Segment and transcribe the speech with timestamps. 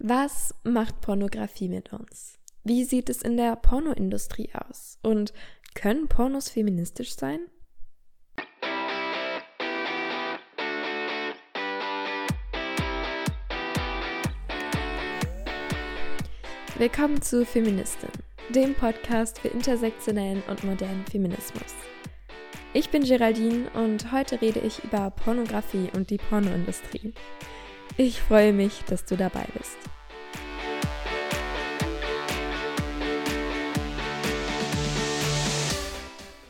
[0.00, 2.38] Was macht Pornografie mit uns?
[2.62, 5.00] Wie sieht es in der Pornoindustrie aus?
[5.02, 5.32] Und
[5.74, 7.40] können Pornos feministisch sein?
[16.76, 18.10] Willkommen zu Feministin,
[18.50, 21.74] dem Podcast für intersektionellen und modernen Feminismus.
[22.72, 27.14] Ich bin Geraldine und heute rede ich über Pornografie und die Pornoindustrie.
[27.96, 29.76] Ich freue mich, dass du dabei bist.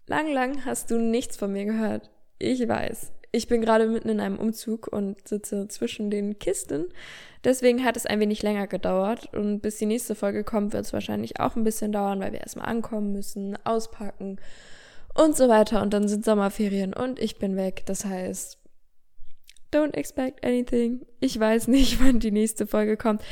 [0.07, 2.11] Lang, lang hast du nichts von mir gehört.
[2.39, 3.13] Ich weiß.
[3.31, 6.87] Ich bin gerade mitten in einem Umzug und sitze zwischen den Kisten.
[7.45, 10.93] Deswegen hat es ein wenig länger gedauert und bis die nächste Folge kommt, wird es
[10.93, 14.41] wahrscheinlich auch ein bisschen dauern, weil wir erstmal ankommen müssen, auspacken
[15.15, 15.83] und so weiter.
[15.83, 17.83] Und dann sind Sommerferien und ich bin weg.
[17.85, 18.58] Das heißt,
[19.73, 21.07] Don't expect anything.
[21.21, 23.23] Ich weiß nicht, wann die nächste Folge kommt.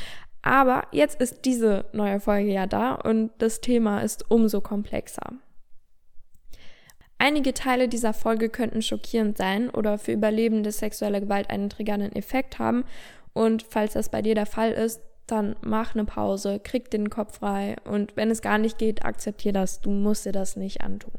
[0.41, 5.33] Aber jetzt ist diese neue Folge ja da und das Thema ist umso komplexer.
[7.17, 12.59] Einige Teile dieser Folge könnten schockierend sein oder für Überlebende sexuelle Gewalt einen triggernden Effekt
[12.59, 12.85] haben.
[13.33, 17.39] Und falls das bei dir der Fall ist, dann mach eine Pause, krieg den Kopf
[17.39, 19.81] frei und wenn es gar nicht geht, akzeptier das.
[19.81, 21.11] Du musst dir das nicht antun.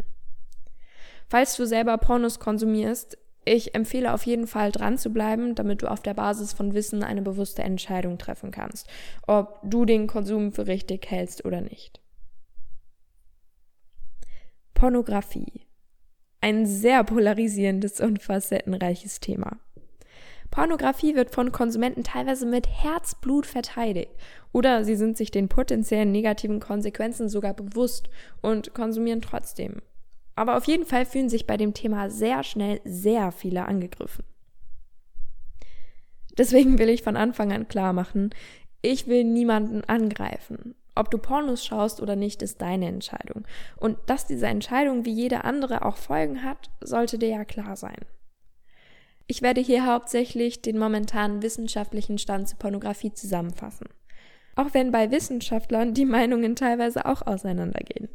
[1.28, 3.19] Falls du selber Pornos konsumierst,
[3.49, 7.03] ich empfehle auf jeden Fall dran zu bleiben, damit du auf der Basis von Wissen
[7.03, 8.89] eine bewusste Entscheidung treffen kannst,
[9.27, 12.01] ob du den Konsum für richtig hältst oder nicht.
[14.75, 15.67] Pornografie.
[16.41, 19.59] Ein sehr polarisierendes und facettenreiches Thema.
[20.51, 24.12] Pornografie wird von Konsumenten teilweise mit Herzblut verteidigt
[24.53, 28.09] oder sie sind sich den potenziellen negativen Konsequenzen sogar bewusst
[28.41, 29.83] und konsumieren trotzdem.
[30.39, 34.25] Aber auf jeden Fall fühlen sich bei dem Thema sehr schnell sehr viele angegriffen.
[36.36, 38.31] Deswegen will ich von Anfang an klar machen,
[38.81, 40.77] ich will niemanden angreifen.
[40.94, 43.48] Ob du Pornos schaust oder nicht, ist deine Entscheidung.
[43.78, 47.98] Und dass diese Entscheidung wie jede andere auch Folgen hat, sollte dir ja klar sein.
[49.27, 53.88] Ich werde hier hauptsächlich den momentanen wissenschaftlichen Stand zur Pornografie zusammenfassen.
[54.54, 58.09] Auch wenn bei Wissenschaftlern die Meinungen teilweise auch auseinandergehen.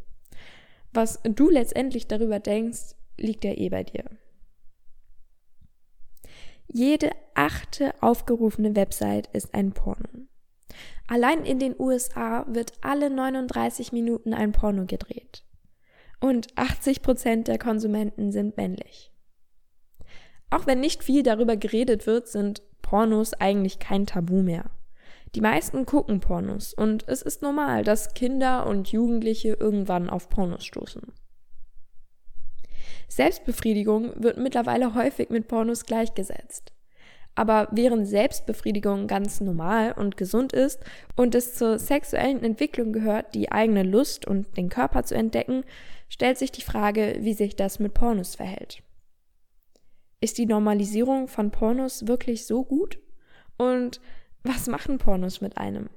[0.93, 4.05] Was du letztendlich darüber denkst, liegt ja eh bei dir.
[6.67, 10.27] Jede achte aufgerufene Website ist ein Porno.
[11.07, 15.43] Allein in den USA wird alle 39 Minuten ein Porno gedreht.
[16.19, 19.11] Und 80 Prozent der Konsumenten sind männlich.
[20.49, 24.69] Auch wenn nicht viel darüber geredet wird, sind Pornos eigentlich kein Tabu mehr.
[25.35, 30.63] Die meisten gucken Pornos und es ist normal, dass Kinder und Jugendliche irgendwann auf Pornos
[30.63, 31.01] stoßen.
[33.07, 36.73] Selbstbefriedigung wird mittlerweile häufig mit Pornos gleichgesetzt.
[37.35, 40.79] Aber während Selbstbefriedigung ganz normal und gesund ist
[41.15, 45.63] und es zur sexuellen Entwicklung gehört, die eigene Lust und den Körper zu entdecken,
[46.09, 48.83] stellt sich die Frage, wie sich das mit Pornos verhält.
[50.21, 52.99] Ist die Normalisierung von Pornos wirklich so gut?
[53.57, 53.99] Und
[54.43, 55.89] was machen Pornos mit einem?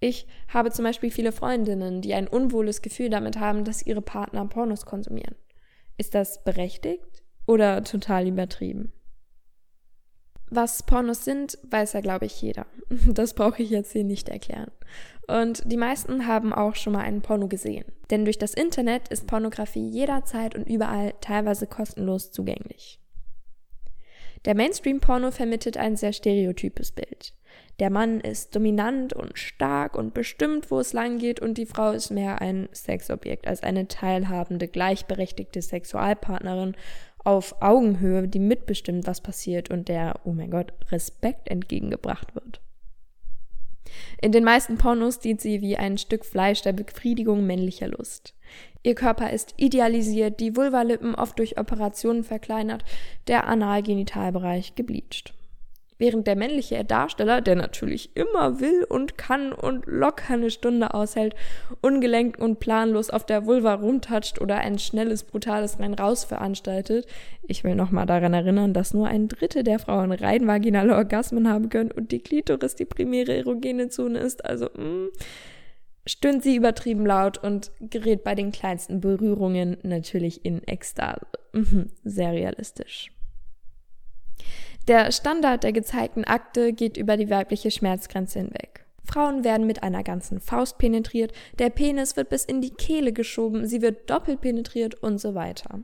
[0.00, 4.44] Ich habe zum Beispiel viele Freundinnen, die ein unwohles Gefühl damit haben, dass ihre Partner
[4.46, 5.34] Pornos konsumieren.
[5.96, 8.92] Ist das berechtigt oder total übertrieben?
[10.50, 12.66] Was Pornos sind, weiß ja, glaube ich, jeder.
[13.06, 14.70] Das brauche ich jetzt hier nicht erklären.
[15.26, 17.86] Und die meisten haben auch schon mal einen Porno gesehen.
[18.10, 23.00] Denn durch das Internet ist Pornografie jederzeit und überall teilweise kostenlos zugänglich.
[24.44, 27.32] Der Mainstream-Porno vermittelt ein sehr stereotypes Bild.
[27.80, 31.92] Der Mann ist dominant und stark und bestimmt, wo es lang geht, und die Frau
[31.92, 36.76] ist mehr ein Sexobjekt als eine teilhabende, gleichberechtigte Sexualpartnerin
[37.24, 42.60] auf Augenhöhe, die mitbestimmt, was passiert und der, oh mein Gott, Respekt entgegengebracht wird.
[44.20, 48.34] In den meisten Pornos dient sie wie ein Stück Fleisch der Befriedigung männlicher Lust.
[48.84, 52.84] Ihr Körper ist idealisiert, die Vulvalippen oft durch Operationen verkleinert,
[53.26, 55.32] der Analgenitalbereich gebleicht.
[55.96, 61.34] Während der männliche Darsteller, der natürlich immer will und kann und locker eine Stunde aushält,
[61.80, 67.06] ungelenkt und planlos auf der Vulva rumtatscht oder ein schnelles, brutales Rein-Raus veranstaltet.
[67.46, 71.70] Ich will nochmal daran erinnern, dass nur ein Drittel der Frauen rein vaginale Orgasmen haben
[71.70, 74.44] können und die Klitoris die primäre erogene Zone ist.
[74.44, 75.08] Also, mh, mm,
[76.06, 81.26] stöhnt sie übertrieben laut und gerät bei den kleinsten Berührungen natürlich in Ekstase.
[81.52, 83.10] Mhm, sehr realistisch.
[84.86, 88.84] Der Standard der gezeigten Akte geht über die weibliche Schmerzgrenze hinweg.
[89.04, 93.66] Frauen werden mit einer ganzen Faust penetriert, der Penis wird bis in die Kehle geschoben,
[93.66, 95.80] sie wird doppelt penetriert und so weiter.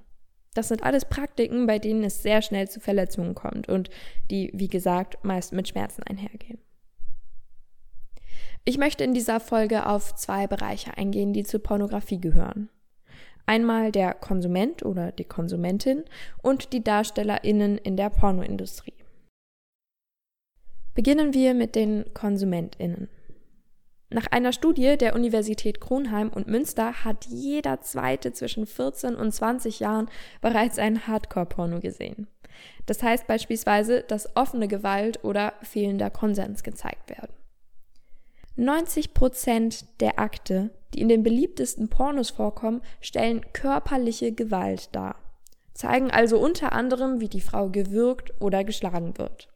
[0.55, 3.89] Das sind alles Praktiken, bei denen es sehr schnell zu Verletzungen kommt und
[4.31, 6.59] die, wie gesagt, meist mit Schmerzen einhergehen.
[8.65, 12.69] Ich möchte in dieser Folge auf zwei Bereiche eingehen, die zur Pornografie gehören.
[13.47, 16.05] Einmal der Konsument oder die Konsumentin
[16.43, 18.95] und die Darstellerinnen in der Pornoindustrie.
[20.95, 23.09] Beginnen wir mit den Konsumentinnen.
[24.11, 29.81] Nach einer Studie der Universität Kronheim und Münster hat jeder zweite zwischen 14 und 20
[29.81, 30.11] Jahren
[30.41, 32.27] bereits ein Hardcore-Porno gesehen.
[32.87, 37.40] Das heißt beispielsweise, dass offene Gewalt oder fehlender Konsens gezeigt werden.
[38.61, 45.17] 90 Prozent der Akte, die in den beliebtesten Pornos vorkommen, stellen körperliche Gewalt dar,
[45.73, 49.49] zeigen also unter anderem, wie die Frau gewürgt oder geschlagen wird.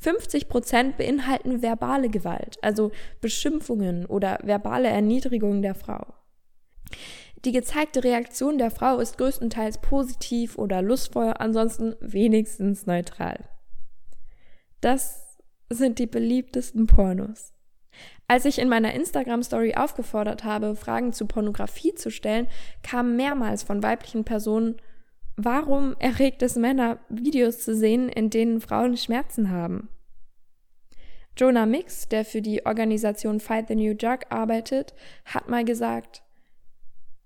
[0.00, 2.92] 50 Prozent beinhalten verbale Gewalt, also
[3.22, 6.04] Beschimpfungen oder verbale Erniedrigung der Frau.
[7.46, 13.48] Die gezeigte Reaktion der Frau ist größtenteils positiv oder lustvoll, ansonsten wenigstens neutral.
[14.82, 15.38] Das
[15.70, 17.53] sind die beliebtesten Pornos.
[18.26, 22.46] Als ich in meiner Instagram-Story aufgefordert habe, Fragen zu Pornografie zu stellen,
[22.82, 24.76] kam mehrmals von weiblichen Personen
[25.36, 29.88] Warum erregt es Männer, Videos zu sehen, in denen Frauen Schmerzen haben?
[31.36, 34.94] Jonah Mix, der für die Organisation Fight the New Drug arbeitet,
[35.24, 36.22] hat mal gesagt,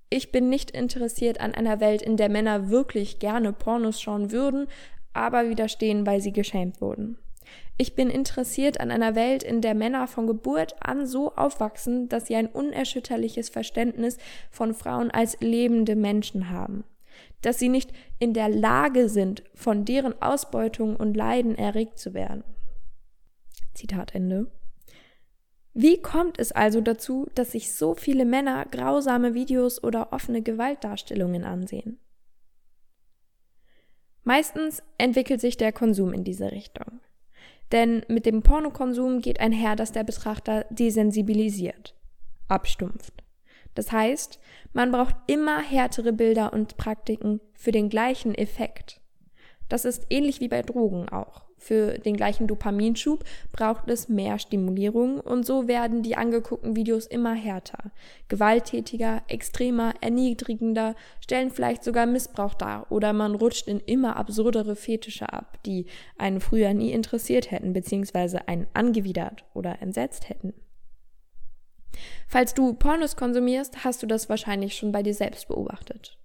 [0.08, 4.68] ich bin nicht interessiert an einer Welt, in der Männer wirklich gerne Pornos schauen würden,
[5.12, 7.18] aber widerstehen, weil sie geschämt wurden.
[7.76, 12.26] Ich bin interessiert an einer Welt, in der Männer von Geburt an so aufwachsen, dass
[12.26, 14.18] sie ein unerschütterliches Verständnis
[14.50, 16.84] von Frauen als lebende Menschen haben
[17.42, 22.44] dass sie nicht in der Lage sind, von deren Ausbeutung und Leiden erregt zu werden.
[23.74, 24.50] Zitat Ende.
[25.74, 31.44] Wie kommt es also dazu, dass sich so viele Männer grausame Videos oder offene Gewaltdarstellungen
[31.44, 31.98] ansehen?
[34.24, 37.00] Meistens entwickelt sich der Konsum in diese Richtung.
[37.72, 41.94] Denn mit dem Pornokonsum geht einher, dass der Betrachter desensibilisiert,
[42.48, 43.12] abstumpft.
[43.74, 44.40] Das heißt,
[44.72, 49.00] man braucht immer härtere Bilder und Praktiken für den gleichen Effekt.
[49.68, 51.47] Das ist ähnlich wie bei Drogen auch.
[51.58, 57.34] Für den gleichen Dopaminschub braucht es mehr Stimulierung und so werden die angeguckten Videos immer
[57.34, 57.90] härter,
[58.28, 65.32] gewalttätiger, extremer, erniedrigender, stellen vielleicht sogar Missbrauch dar oder man rutscht in immer absurdere Fetische
[65.32, 68.38] ab, die einen früher nie interessiert hätten bzw.
[68.46, 70.54] einen angewidert oder entsetzt hätten.
[72.28, 76.17] Falls du Pornos konsumierst, hast du das wahrscheinlich schon bei dir selbst beobachtet.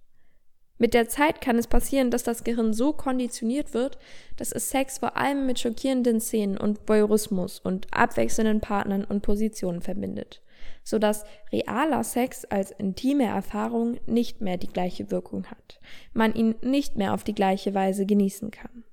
[0.76, 3.96] Mit der Zeit kann es passieren, dass das Gehirn so konditioniert wird,
[4.36, 9.82] dass es Sex vor allem mit schockierenden Szenen und Voyeurismus und abwechselnden Partnern und Positionen
[9.82, 10.42] verbindet,
[10.82, 15.80] sodass realer Sex als intime Erfahrung nicht mehr die gleiche Wirkung hat,
[16.12, 18.84] man ihn nicht mehr auf die gleiche Weise genießen kann.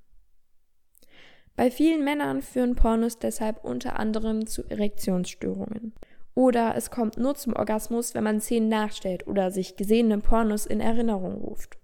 [1.55, 5.93] Bei vielen Männern führen Pornos deshalb unter anderem zu Erektionsstörungen.
[6.33, 10.79] Oder es kommt nur zum Orgasmus, wenn man Szenen nachstellt oder sich gesehene Pornos in
[10.79, 11.77] Erinnerung ruft.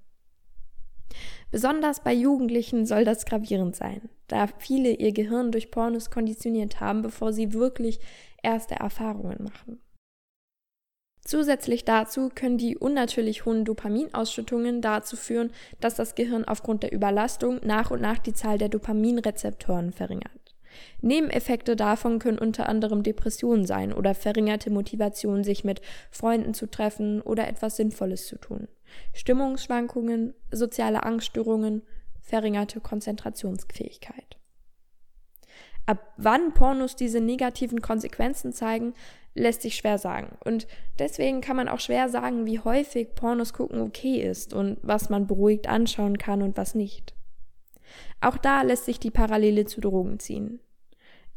[1.52, 7.02] Besonders bei Jugendlichen soll das gravierend sein, da viele ihr Gehirn durch Pornos konditioniert haben,
[7.02, 8.00] bevor sie wirklich
[8.44, 9.82] erste Erfahrungen machen.
[11.22, 15.52] Zusätzlich dazu können die unnatürlich hohen Dopaminausschüttungen dazu führen,
[15.82, 20.47] dass das Gehirn aufgrund der Überlastung nach und nach die Zahl der Dopaminrezeptoren verringert.
[21.02, 27.22] Nebeneffekte davon können unter anderem Depressionen sein oder verringerte Motivation, sich mit Freunden zu treffen
[27.22, 28.68] oder etwas Sinnvolles zu tun.
[29.14, 31.84] Stimmungsschwankungen, soziale Angststörungen,
[32.22, 34.38] verringerte Konzentrationsfähigkeit.
[35.86, 38.94] Ab wann Pornos diese negativen Konsequenzen zeigen,
[39.34, 40.38] lässt sich schwer sagen.
[40.44, 40.68] Und
[41.00, 45.28] deswegen kann man auch schwer sagen, wie häufig Pornos gucken okay ist und was man
[45.28, 47.14] beruhigt anschauen kann und was nicht.
[48.20, 50.60] Auch da lässt sich die Parallele zu Drogen ziehen.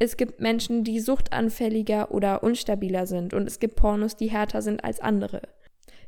[0.02, 4.82] Es gibt Menschen, die suchtanfälliger oder unstabiler sind und es gibt Pornos, die härter sind
[4.82, 5.42] als andere.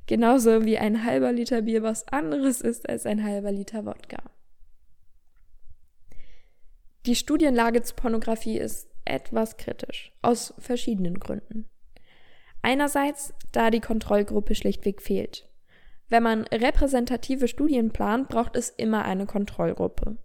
[0.07, 4.23] Genauso wie ein halber Liter Bier was anderes ist als ein halber Liter Wodka.
[7.05, 11.69] Die Studienlage zur Pornografie ist etwas kritisch, aus verschiedenen Gründen.
[12.63, 15.51] Einerseits, da die Kontrollgruppe schlichtweg fehlt.
[16.09, 20.17] Wenn man repräsentative Studien plant, braucht es immer eine Kontrollgruppe.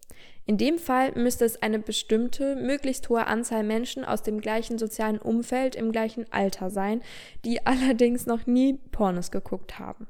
[0.47, 5.19] In dem Fall müsste es eine bestimmte, möglichst hohe Anzahl Menschen aus dem gleichen sozialen
[5.19, 7.01] Umfeld im gleichen Alter sein,
[7.43, 10.07] die allerdings noch nie Pornos geguckt haben.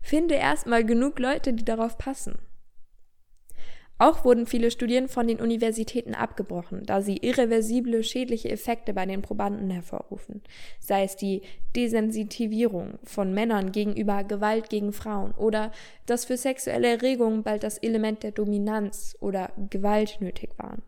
[0.00, 2.38] Finde erstmal genug Leute, die darauf passen.
[4.00, 9.20] Auch wurden viele Studien von den Universitäten abgebrochen, da sie irreversible schädliche Effekte bei den
[9.20, 10.40] Probanden hervorrufen,
[10.78, 11.42] sei es die
[11.76, 15.70] Desensitivierung von Männern gegenüber Gewalt gegen Frauen oder
[16.06, 20.80] dass für sexuelle Erregung bald das Element der Dominanz oder Gewalt nötig waren.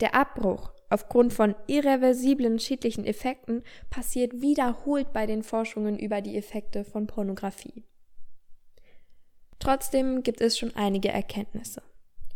[0.00, 6.84] Der Abbruch aufgrund von irreversiblen schädlichen Effekten passiert wiederholt bei den Forschungen über die Effekte
[6.84, 7.84] von Pornografie.
[9.58, 11.82] Trotzdem gibt es schon einige Erkenntnisse.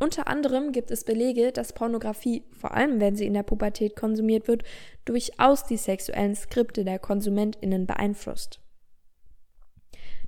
[0.00, 4.48] Unter anderem gibt es Belege, dass Pornografie, vor allem wenn sie in der Pubertät konsumiert
[4.48, 4.64] wird,
[5.04, 8.58] durchaus die sexuellen Skripte der Konsumentinnen beeinflusst.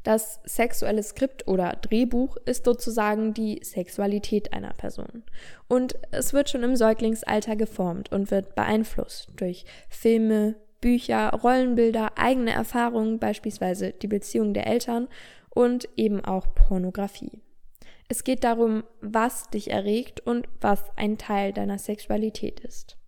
[0.05, 5.25] Das sexuelle Skript oder Drehbuch ist sozusagen die Sexualität einer Person.
[5.67, 12.53] Und es wird schon im Säuglingsalter geformt und wird beeinflusst durch Filme, Bücher, Rollenbilder, eigene
[12.53, 15.09] Erfahrungen, beispielsweise die Beziehung der Eltern
[15.55, 17.41] und eben auch Pornografie.
[18.09, 22.99] Es geht darum, was dich erregt und was ein Teil deiner Sexualität ist.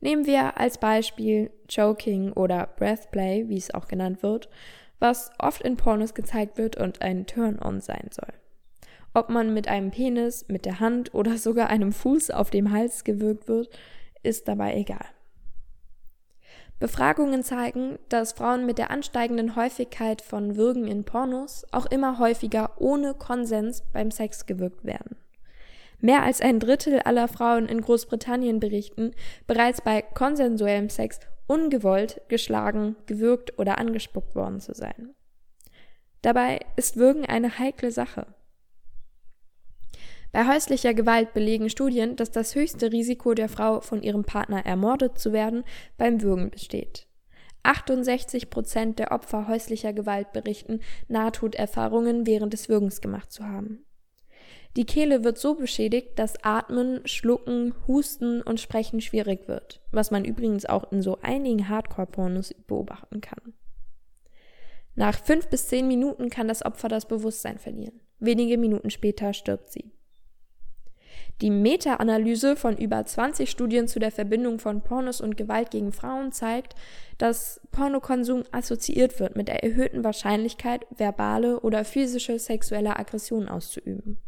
[0.00, 4.48] Nehmen wir als Beispiel Choking oder Breathplay, wie es auch genannt wird,
[4.98, 8.32] was oft in Pornos gezeigt wird und ein Turn-on sein soll.
[9.14, 13.04] Ob man mit einem Penis, mit der Hand oder sogar einem Fuß auf dem Hals
[13.04, 13.68] gewürgt wird,
[14.22, 15.04] ist dabei egal.
[16.82, 22.72] Befragungen zeigen, dass Frauen mit der ansteigenden Häufigkeit von Würgen in Pornos auch immer häufiger
[22.76, 25.16] ohne Konsens beim Sex gewürgt werden.
[26.00, 29.12] Mehr als ein Drittel aller Frauen in Großbritannien berichten,
[29.46, 35.14] bereits bei konsensuellem Sex ungewollt geschlagen, gewürgt oder angespuckt worden zu sein.
[36.20, 38.26] Dabei ist Würgen eine heikle Sache.
[40.32, 45.18] Bei häuslicher Gewalt belegen Studien, dass das höchste Risiko der Frau, von ihrem Partner ermordet
[45.18, 45.62] zu werden,
[45.98, 47.06] beim Würgen besteht.
[47.64, 53.84] 68 Prozent der Opfer häuslicher Gewalt berichten, Nahtoderfahrungen während des Würgens gemacht zu haben.
[54.74, 60.24] Die Kehle wird so beschädigt, dass Atmen, Schlucken, Husten und Sprechen schwierig wird, was man
[60.24, 63.52] übrigens auch in so einigen Hardcore-Pornos beobachten kann.
[64.94, 68.00] Nach fünf bis zehn Minuten kann das Opfer das Bewusstsein verlieren.
[68.18, 69.92] Wenige Minuten später stirbt sie.
[71.40, 76.32] Die Meta-Analyse von über 20 Studien zu der Verbindung von Pornos und Gewalt gegen Frauen
[76.32, 76.74] zeigt,
[77.18, 84.18] dass Pornokonsum assoziiert wird mit der erhöhten Wahrscheinlichkeit, verbale oder physische sexuelle Aggression auszuüben.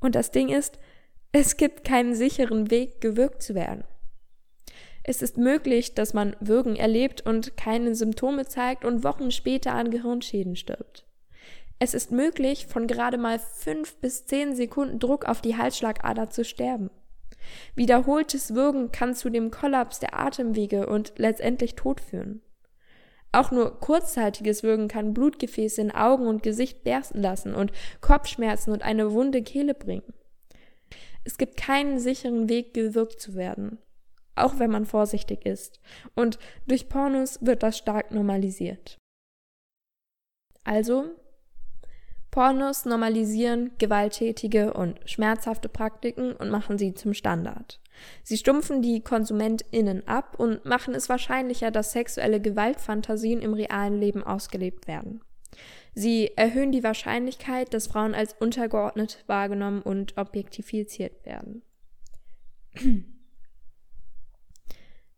[0.00, 0.78] Und das Ding ist,
[1.32, 3.84] es gibt keinen sicheren Weg, gewürgt zu werden.
[5.04, 9.90] Es ist möglich, dass man Würgen erlebt und keine Symptome zeigt und Wochen später an
[9.90, 11.06] Gehirnschäden stirbt.
[11.84, 16.44] Es ist möglich, von gerade mal fünf bis zehn Sekunden Druck auf die Halsschlagader zu
[16.44, 16.90] sterben.
[17.74, 22.40] Wiederholtes Würgen kann zu dem Kollaps der Atemwege und letztendlich Tod führen.
[23.32, 28.84] Auch nur kurzzeitiges Würgen kann Blutgefäße in Augen und Gesicht bersten lassen und Kopfschmerzen und
[28.84, 30.14] eine wunde Kehle bringen.
[31.24, 33.78] Es gibt keinen sicheren Weg, gewürgt zu werden,
[34.36, 35.80] auch wenn man vorsichtig ist.
[36.14, 38.98] Und durch Pornos wird das stark normalisiert.
[40.62, 41.16] Also
[42.32, 47.78] Pornos normalisieren gewalttätige und schmerzhafte Praktiken und machen sie zum Standard.
[48.22, 54.24] Sie stumpfen die KonsumentInnen ab und machen es wahrscheinlicher, dass sexuelle Gewaltfantasien im realen Leben
[54.24, 55.20] ausgelebt werden.
[55.94, 61.62] Sie erhöhen die Wahrscheinlichkeit, dass Frauen als untergeordnet wahrgenommen und objektifiziert werden.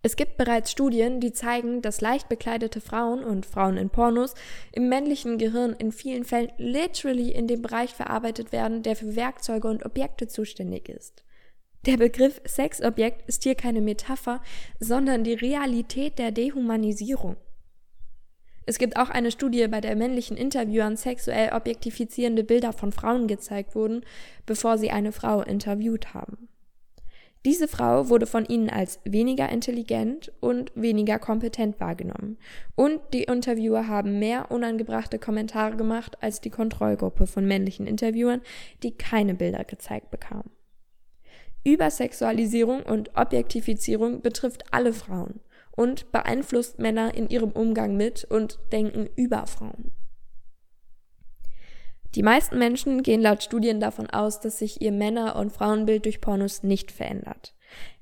[0.04, 4.34] Es gibt bereits Studien, die zeigen, dass leicht bekleidete Frauen und Frauen in Pornos
[4.70, 9.66] im männlichen Gehirn in vielen Fällen literally in dem Bereich verarbeitet werden, der für Werkzeuge
[9.66, 11.24] und Objekte zuständig ist.
[11.86, 14.42] Der Begriff Sexobjekt ist hier keine Metapher,
[14.78, 17.36] sondern die Realität der Dehumanisierung.
[18.66, 23.74] Es gibt auch eine Studie, bei der männlichen Interviewern sexuell objektifizierende Bilder von Frauen gezeigt
[23.74, 24.04] wurden,
[24.44, 26.50] bevor sie eine Frau interviewt haben.
[27.44, 32.38] Diese Frau wurde von ihnen als weniger intelligent und weniger kompetent wahrgenommen.
[32.74, 38.40] Und die Interviewer haben mehr unangebrachte Kommentare gemacht als die Kontrollgruppe von männlichen Interviewern,
[38.82, 40.50] die keine Bilder gezeigt bekamen.
[41.64, 45.40] Übersexualisierung und Objektifizierung betrifft alle Frauen
[45.76, 49.92] und beeinflusst Männer in ihrem Umgang mit und Denken über Frauen.
[52.14, 56.20] Die meisten Menschen gehen laut Studien davon aus, dass sich ihr Männer- und Frauenbild durch
[56.20, 57.54] Pornos nicht verändert.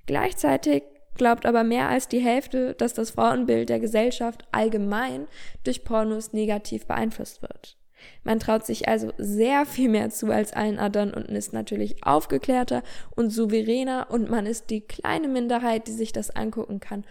[0.07, 0.83] Gleichzeitig
[1.15, 5.29] glaubt aber mehr als die Hälfte, dass das Frauenbild der Gesellschaft allgemein
[5.65, 7.77] durch Pornos negativ beeinflusst wird.
[8.25, 12.83] Man traut sich also sehr viel mehr zu als allen anderen und ist natürlich aufgeklärter
[13.15, 17.05] und souveräner und man ist die kleine Minderheit, die sich das angucken kann,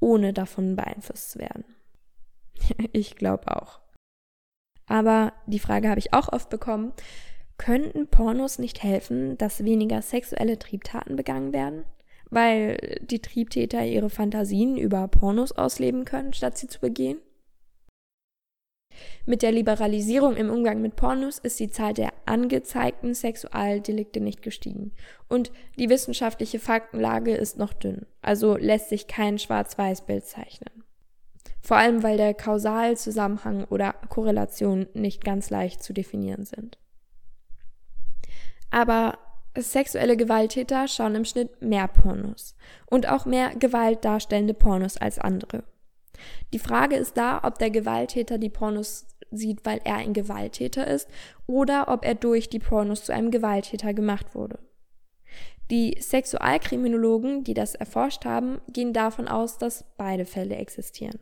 [0.00, 1.64] ohne davon beeinflusst zu werden.
[2.92, 3.80] ich glaube auch.
[4.88, 6.92] Aber die Frage habe ich auch oft bekommen,
[7.58, 11.84] könnten Pornos nicht helfen, dass weniger sexuelle Triebtaten begangen werden?
[12.30, 17.18] Weil die Triebtäter ihre Fantasien über Pornos ausleben können, statt sie zu begehen?
[19.26, 24.92] Mit der Liberalisierung im Umgang mit Pornos ist die Zahl der angezeigten Sexualdelikte nicht gestiegen.
[25.28, 30.87] Und die wissenschaftliche Faktenlage ist noch dünn, also lässt sich kein Schwarz-Weiß-Bild zeichnen.
[31.68, 36.78] Vor allem, weil der Kausalzusammenhang oder Korrelation nicht ganz leicht zu definieren sind.
[38.70, 39.18] Aber
[39.54, 42.56] sexuelle Gewalttäter schauen im Schnitt mehr Pornos
[42.86, 45.62] und auch mehr Gewalt darstellende Pornos als andere.
[46.54, 51.06] Die Frage ist da, ob der Gewalttäter die Pornos sieht, weil er ein Gewalttäter ist
[51.46, 54.58] oder ob er durch die Pornos zu einem Gewalttäter gemacht wurde.
[55.70, 61.18] Die Sexualkriminologen, die das erforscht haben, gehen davon aus, dass beide Fälle existieren.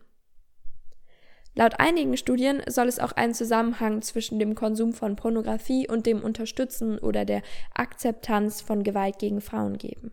[1.57, 6.21] Laut einigen Studien soll es auch einen Zusammenhang zwischen dem Konsum von Pornografie und dem
[6.21, 7.41] Unterstützen oder der
[7.73, 10.11] Akzeptanz von Gewalt gegen Frauen geben.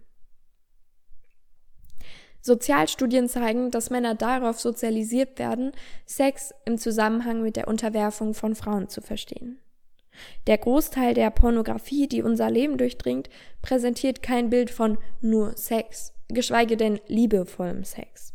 [2.40, 5.72] Sozialstudien zeigen, dass Männer darauf sozialisiert werden,
[6.06, 9.60] Sex im Zusammenhang mit der Unterwerfung von Frauen zu verstehen.
[10.46, 13.28] Der Großteil der Pornografie, die unser Leben durchdringt,
[13.60, 18.33] präsentiert kein Bild von nur Sex, geschweige denn liebevollem Sex.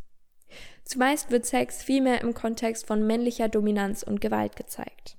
[0.90, 5.18] Zumeist wird Sex vielmehr im Kontext von männlicher Dominanz und Gewalt gezeigt.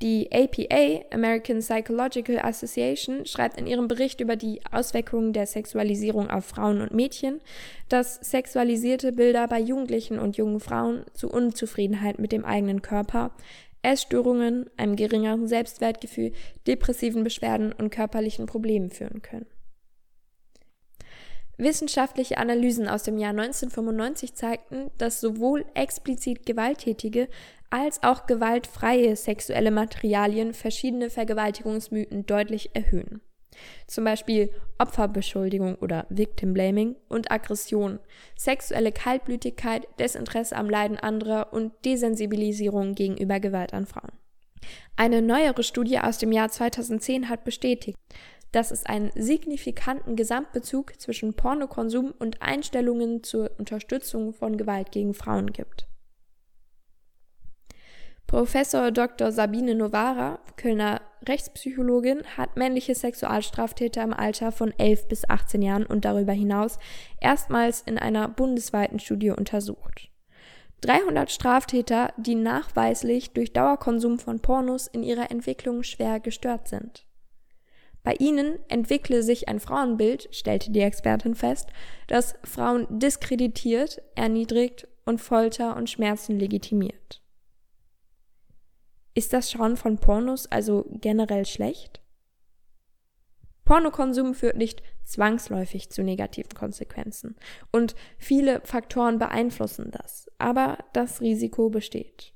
[0.00, 6.46] Die APA, American Psychological Association, schreibt in ihrem Bericht über die Auswirkungen der Sexualisierung auf
[6.46, 7.42] Frauen und Mädchen,
[7.90, 13.30] dass sexualisierte Bilder bei Jugendlichen und jungen Frauen zu Unzufriedenheit mit dem eigenen Körper,
[13.82, 16.32] Essstörungen, einem geringeren Selbstwertgefühl,
[16.66, 19.46] depressiven Beschwerden und körperlichen Problemen führen können.
[21.56, 27.28] Wissenschaftliche Analysen aus dem Jahr 1995 zeigten, dass sowohl explizit gewalttätige
[27.70, 33.20] als auch gewaltfreie sexuelle Materialien verschiedene Vergewaltigungsmythen deutlich erhöhen.
[33.86, 38.00] Zum Beispiel Opferbeschuldigung oder Victim Blaming und Aggression,
[38.36, 44.12] sexuelle Kaltblütigkeit, Desinteresse am Leiden anderer und Desensibilisierung gegenüber Gewalt an Frauen.
[44.96, 47.98] Eine neuere Studie aus dem Jahr 2010 hat bestätigt,
[48.54, 55.52] dass es einen signifikanten Gesamtbezug zwischen Pornokonsum und Einstellungen zur Unterstützung von Gewalt gegen Frauen
[55.52, 55.88] gibt.
[58.26, 59.32] Professor Dr.
[59.32, 66.04] Sabine Novara, Kölner Rechtspsychologin, hat männliche Sexualstraftäter im Alter von 11 bis 18 Jahren und
[66.04, 66.78] darüber hinaus
[67.20, 70.10] erstmals in einer bundesweiten Studie untersucht.
[70.80, 77.06] 300 Straftäter, die nachweislich durch Dauerkonsum von Pornos in ihrer Entwicklung schwer gestört sind.
[78.04, 81.70] Bei ihnen entwickle sich ein Frauenbild, stellte die Expertin fest,
[82.06, 87.22] das Frauen diskreditiert, erniedrigt und Folter und Schmerzen legitimiert.
[89.14, 92.02] Ist das Schauen von Pornos also generell schlecht?
[93.64, 97.36] Pornokonsum führt nicht zwangsläufig zu negativen Konsequenzen
[97.72, 102.34] und viele Faktoren beeinflussen das, aber das Risiko besteht.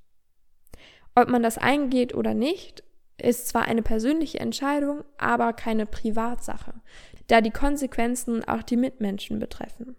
[1.14, 2.84] Ob man das eingeht oder nicht,
[3.20, 6.74] ist zwar eine persönliche Entscheidung, aber keine Privatsache,
[7.26, 9.96] da die Konsequenzen auch die Mitmenschen betreffen.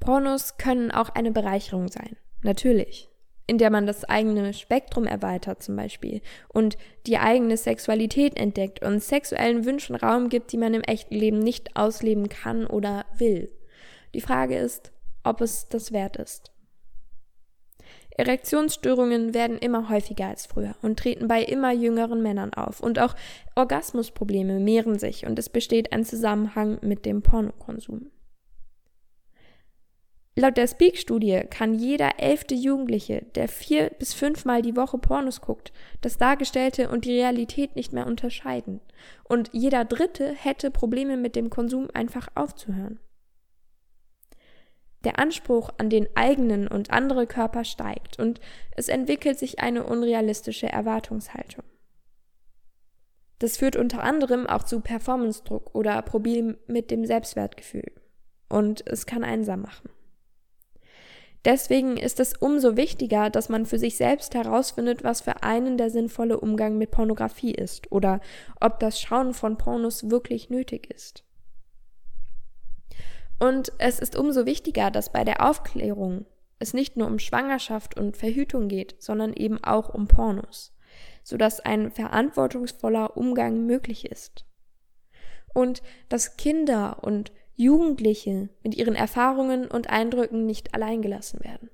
[0.00, 3.08] Pornos können auch eine Bereicherung sein, natürlich,
[3.46, 6.76] in der man das eigene Spektrum erweitert zum Beispiel und
[7.06, 11.76] die eigene Sexualität entdeckt und sexuellen Wünschen Raum gibt, die man im echten Leben nicht
[11.76, 13.50] ausleben kann oder will.
[14.14, 16.53] Die Frage ist, ob es das wert ist.
[18.16, 22.80] Erektionsstörungen werden immer häufiger als früher und treten bei immer jüngeren Männern auf.
[22.80, 23.14] Und auch
[23.56, 28.10] Orgasmusprobleme mehren sich und es besteht ein Zusammenhang mit dem Pornokonsum.
[30.36, 35.72] Laut der Speak-Studie kann jeder elfte Jugendliche, der vier bis fünfmal die Woche Pornos guckt,
[36.00, 38.80] das Dargestellte und die Realität nicht mehr unterscheiden.
[39.22, 42.98] Und jeder Dritte hätte Probleme mit dem Konsum einfach aufzuhören.
[45.04, 48.40] Der Anspruch an den eigenen und andere Körper steigt und
[48.76, 51.64] es entwickelt sich eine unrealistische Erwartungshaltung.
[53.38, 57.92] Das führt unter anderem auch zu Performance-Druck oder Problemen mit dem Selbstwertgefühl.
[58.48, 59.90] Und es kann einsam machen.
[61.44, 65.90] Deswegen ist es umso wichtiger, dass man für sich selbst herausfindet, was für einen der
[65.90, 68.20] sinnvolle Umgang mit Pornografie ist oder
[68.60, 71.22] ob das Schauen von Pornos wirklich nötig ist.
[73.44, 76.24] Und es ist umso wichtiger, dass bei der Aufklärung
[76.60, 80.74] es nicht nur um Schwangerschaft und Verhütung geht, sondern eben auch um Pornos,
[81.22, 84.46] sodass ein verantwortungsvoller Umgang möglich ist.
[85.52, 91.68] Und dass Kinder und Jugendliche mit ihren Erfahrungen und Eindrücken nicht alleingelassen werden.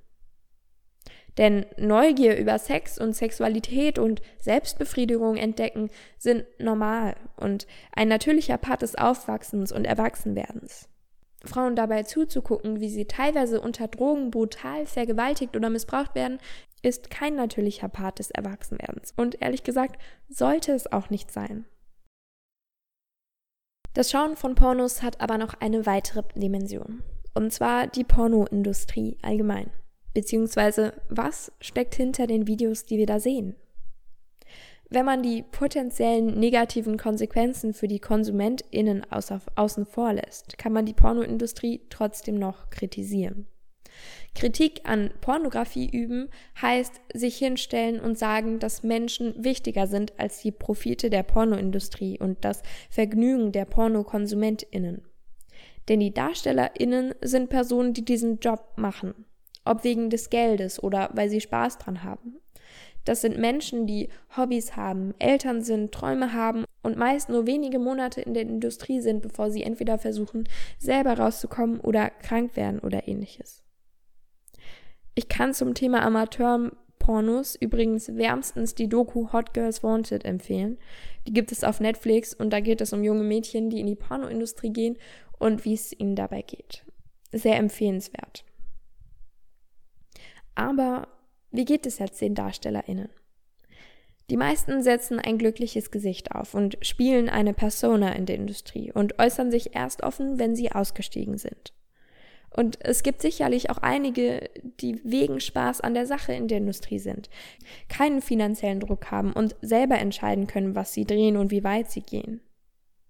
[1.37, 8.81] Denn Neugier über Sex und Sexualität und Selbstbefriedigung entdecken sind normal und ein natürlicher Part
[8.81, 10.90] des Aufwachsens und Erwachsenwerdens.
[11.43, 16.39] Frauen dabei zuzugucken, wie sie teilweise unter Drogen brutal vergewaltigt oder missbraucht werden,
[16.83, 19.13] ist kein natürlicher Part des Erwachsenwerdens.
[19.17, 21.65] Und ehrlich gesagt, sollte es auch nicht sein.
[23.93, 27.03] Das Schauen von Pornos hat aber noch eine weitere Dimension.
[27.33, 29.69] Und zwar die Pornoindustrie allgemein.
[30.13, 33.55] Beziehungsweise, was steckt hinter den Videos, die wir da sehen?
[34.93, 40.93] Wenn man die potenziellen negativen Konsequenzen für die KonsumentInnen außen vor lässt, kann man die
[40.93, 43.47] Pornoindustrie trotzdem noch kritisieren.
[44.35, 46.27] Kritik an Pornografie üben
[46.61, 52.43] heißt sich hinstellen und sagen, dass Menschen wichtiger sind als die Profite der Pornoindustrie und
[52.43, 55.03] das Vergnügen der Pornokonsumentinnen.
[55.87, 59.25] Denn die Darstellerinnen sind Personen, die diesen Job machen,
[59.63, 62.41] ob wegen des Geldes oder weil sie Spaß dran haben.
[63.05, 68.21] Das sind Menschen, die Hobbys haben, Eltern sind, Träume haben und meist nur wenige Monate
[68.21, 73.63] in der Industrie sind, bevor sie entweder versuchen, selber rauszukommen oder krank werden oder ähnliches.
[75.15, 80.77] Ich kann zum Thema Amateur-Pornos übrigens wärmstens die Doku Hot Girls Wanted empfehlen.
[81.27, 83.95] Die gibt es auf Netflix und da geht es um junge Mädchen, die in die
[83.95, 84.97] Pornoindustrie gehen
[85.37, 86.85] und wie es ihnen dabei geht.
[87.31, 88.45] Sehr empfehlenswert.
[90.55, 91.07] Aber
[91.51, 93.09] wie geht es jetzt den DarstellerInnen?
[94.29, 99.19] Die meisten setzen ein glückliches Gesicht auf und spielen eine Persona in der Industrie und
[99.19, 101.73] äußern sich erst offen, wenn sie ausgestiegen sind.
[102.53, 106.99] Und es gibt sicherlich auch einige, die wegen Spaß an der Sache in der Industrie
[106.99, 107.29] sind,
[107.87, 112.01] keinen finanziellen Druck haben und selber entscheiden können, was sie drehen und wie weit sie
[112.01, 112.41] gehen.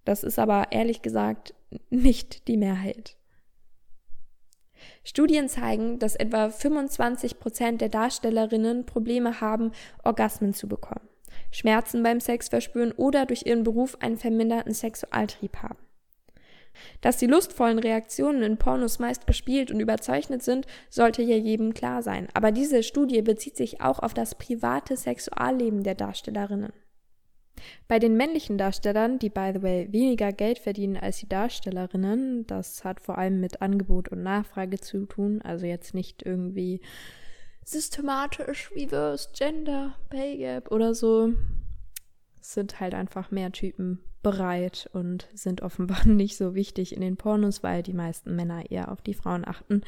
[0.04, 1.54] Das ist aber ehrlich gesagt
[1.90, 3.16] nicht die Mehrheit.
[5.04, 11.08] Studien zeigen, dass etwa 25 Prozent der Darstellerinnen Probleme haben, Orgasmen zu bekommen,
[11.50, 15.78] Schmerzen beim Sex verspüren oder durch ihren Beruf einen verminderten Sexualtrieb haben.
[17.00, 22.02] Dass die lustvollen Reaktionen in Pornos meist gespielt und überzeichnet sind, sollte ja jedem klar
[22.02, 22.28] sein.
[22.34, 26.72] Aber diese Studie bezieht sich auch auf das private Sexualleben der Darstellerinnen.
[27.88, 32.84] Bei den männlichen Darstellern, die by the way weniger Geld verdienen als die Darstellerinnen, das
[32.84, 36.80] hat vor allem mit Angebot und Nachfrage zu tun, also jetzt nicht irgendwie
[37.64, 41.32] systematisch reverse Gender Pay Gap oder so.
[42.40, 47.62] Sind halt einfach mehr Typen bereit und sind offenbar nicht so wichtig in den Pornos,
[47.62, 49.82] weil die meisten Männer eher auf die Frauen achten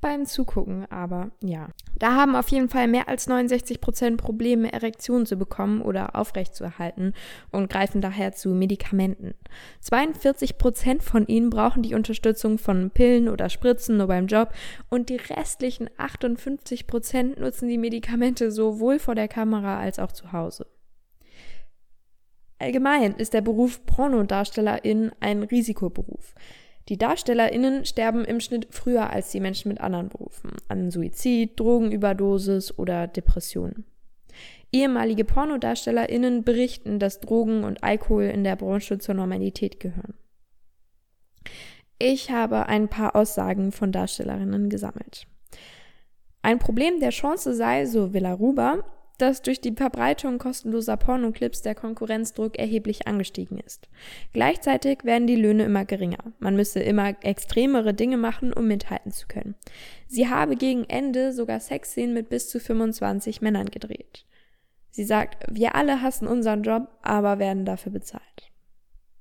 [0.00, 0.90] beim Zugucken.
[0.90, 5.82] Aber ja, da haben auf jeden Fall mehr als 69 Prozent Probleme, Erektionen zu bekommen
[5.82, 7.14] oder aufrechtzuerhalten
[7.50, 9.34] und greifen daher zu Medikamenten.
[9.80, 14.52] 42 Prozent von ihnen brauchen die Unterstützung von Pillen oder Spritzen nur beim Job
[14.90, 20.32] und die restlichen 58 Prozent nutzen die Medikamente sowohl vor der Kamera als auch zu
[20.32, 20.66] Hause.
[22.58, 26.34] Allgemein ist der Beruf Pornodarstellerin ein Risikoberuf.
[26.88, 32.78] Die DarstellerInnen sterben im Schnitt früher als die Menschen mit anderen Berufen, an Suizid, Drogenüberdosis
[32.78, 33.84] oder Depressionen.
[34.72, 40.14] Ehemalige PornodarstellerInnen berichten, dass Drogen und Alkohol in der Branche zur Normalität gehören.
[41.98, 45.26] Ich habe ein paar Aussagen von Darstellerinnen gesammelt.
[46.42, 48.84] Ein Problem der Chance sei, so Villa Ruber,
[49.18, 53.88] dass durch die Verbreitung kostenloser Pornoclips der Konkurrenzdruck erheblich angestiegen ist.
[54.32, 56.32] Gleichzeitig werden die Löhne immer geringer.
[56.38, 59.54] Man müsse immer extremere Dinge machen, um mithalten zu können.
[60.06, 64.24] Sie habe gegen Ende sogar Sexszenen mit bis zu 25 Männern gedreht.
[64.90, 68.50] Sie sagt, wir alle hassen unseren Job, aber werden dafür bezahlt.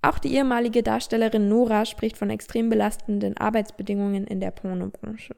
[0.01, 5.35] Auch die ehemalige Darstellerin Nora spricht von extrem belastenden Arbeitsbedingungen in der Pornobranche.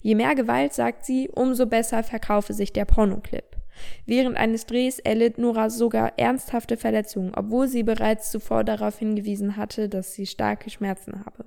[0.00, 3.57] Je mehr Gewalt, sagt sie, umso besser verkaufe sich der Pornoclip.
[4.06, 9.88] Während eines Drehs erlitt Nora sogar ernsthafte Verletzungen, obwohl sie bereits zuvor darauf hingewiesen hatte,
[9.88, 11.44] dass sie starke Schmerzen habe.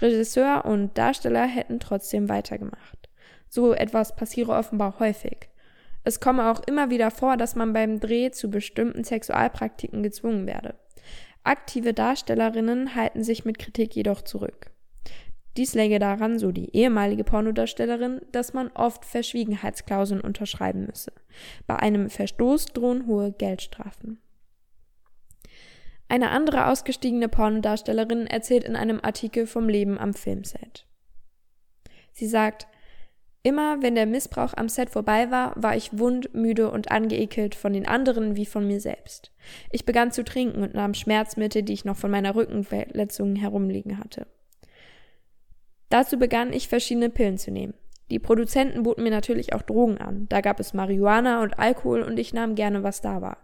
[0.00, 3.08] Regisseur und Darsteller hätten trotzdem weitergemacht.
[3.48, 5.48] So etwas passiere offenbar häufig.
[6.04, 10.74] Es komme auch immer wieder vor, dass man beim Dreh zu bestimmten Sexualpraktiken gezwungen werde.
[11.44, 14.70] Aktive Darstellerinnen halten sich mit Kritik jedoch zurück.
[15.56, 21.12] Dies läge daran, so die ehemalige Pornodarstellerin, dass man oft Verschwiegenheitsklauseln unterschreiben müsse.
[21.66, 24.20] Bei einem Verstoß drohen hohe Geldstrafen.
[26.08, 30.86] Eine andere ausgestiegene Pornodarstellerin erzählt in einem Artikel vom Leben am Filmset.
[32.12, 32.66] Sie sagt,
[33.44, 37.72] Immer wenn der Missbrauch am Set vorbei war, war ich wund, müde und angeekelt von
[37.72, 39.32] den anderen wie von mir selbst.
[39.70, 44.26] Ich begann zu trinken und nahm Schmerzmittel, die ich noch von meiner Rückenverletzung herumliegen hatte.
[45.88, 47.74] Dazu begann ich verschiedene Pillen zu nehmen.
[48.10, 50.26] Die Produzenten boten mir natürlich auch Drogen an.
[50.28, 53.38] Da gab es Marihuana und Alkohol und ich nahm gerne, was da war.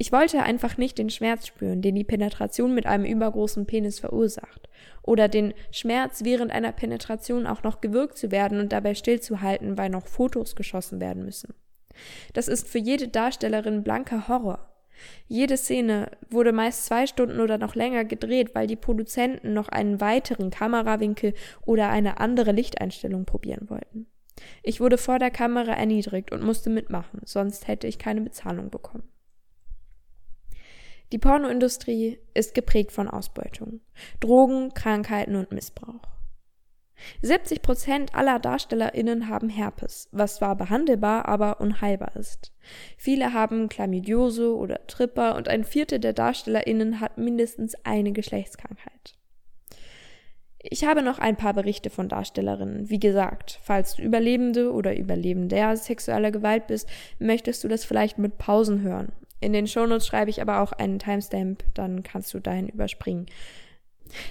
[0.00, 4.68] Ich wollte einfach nicht den Schmerz spüren, den die Penetration mit einem übergroßen Penis verursacht.
[5.02, 9.90] Oder den Schmerz, während einer Penetration auch noch gewirkt zu werden und dabei stillzuhalten, weil
[9.90, 11.54] noch Fotos geschossen werden müssen.
[12.32, 14.68] Das ist für jede Darstellerin blanker Horror.
[15.26, 20.00] Jede Szene wurde meist zwei Stunden oder noch länger gedreht, weil die Produzenten noch einen
[20.00, 21.34] weiteren Kamerawinkel
[21.64, 24.06] oder eine andere Lichteinstellung probieren wollten.
[24.62, 29.08] Ich wurde vor der Kamera erniedrigt und musste mitmachen, sonst hätte ich keine Bezahlung bekommen.
[31.10, 33.80] Die Pornoindustrie ist geprägt von Ausbeutung,
[34.20, 36.17] Drogen, Krankheiten und Missbrauch.
[37.22, 42.52] 70 Prozent aller DarstellerInnen haben Herpes, was zwar behandelbar, aber unheilbar ist.
[42.96, 49.14] Viele haben Chlamydiose oder Tripper und ein Viertel der DarstellerInnen hat mindestens eine Geschlechtskrankheit.
[50.60, 52.90] Ich habe noch ein paar Berichte von Darstellerinnen.
[52.90, 56.88] Wie gesagt, falls du Überlebende oder Überlebender sexueller Gewalt bist,
[57.20, 59.12] möchtest du das vielleicht mit Pausen hören.
[59.40, 63.26] In den Shownotes schreibe ich aber auch einen Timestamp, dann kannst du dahin überspringen.